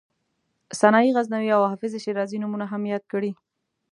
سنایي 0.79 1.11
غزنوي 1.17 1.49
او 1.57 1.61
حافظ 1.71 1.91
شیرازي 2.03 2.37
نومونه 2.41 2.65
هم 2.71 2.81
یاد 2.93 3.03
کړي. 3.11 3.31